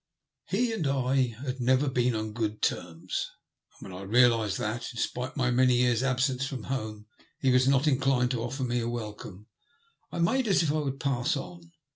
He 0.47 0.73
and 0.73 0.87
I 0.87 1.27
had 1.45 1.61
never 1.61 1.87
been 1.87 2.15
on 2.15 2.33
good 2.33 2.63
terms, 2.63 3.29
and 3.79 3.93
when 3.93 4.01
I 4.01 4.03
realised 4.03 4.57
that, 4.57 4.91
in 4.91 4.97
spite 4.99 5.29
of 5.29 5.37
my 5.37 5.51
many 5.51 5.75
years' 5.75 6.01
absence 6.01 6.43
from 6.43 6.63
home, 6.63 7.05
he 7.39 7.51
was 7.51 7.67
not 7.67 7.85
inclined 7.85 8.31
to 8.31 8.41
offer 8.41 8.63
me 8.63 8.79
a 8.79 8.89
welcome, 8.89 9.45
I 10.11 10.17
made 10.17 10.47
as 10.47 10.63
if 10.63 10.71
I 10.71 10.79
would 10.79 10.99
pass 10.99 11.37
on. 11.37 11.71